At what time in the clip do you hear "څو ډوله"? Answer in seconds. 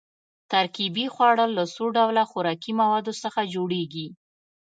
1.75-2.23